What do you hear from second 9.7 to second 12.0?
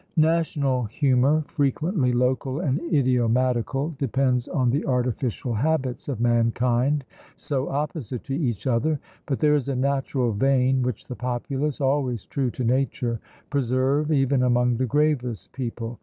natural vein, which the populace,